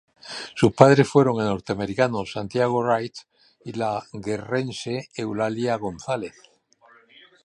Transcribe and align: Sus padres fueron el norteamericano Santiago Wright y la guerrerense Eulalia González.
Sus 0.55 0.71
padres 0.73 1.07
fueron 1.07 1.39
el 1.41 1.45
norteamericano 1.45 2.25
Santiago 2.25 2.81
Wright 2.81 3.15
y 3.65 3.73
la 3.73 4.03
guerrerense 4.13 5.09
Eulalia 5.15 5.75
González. 5.75 6.33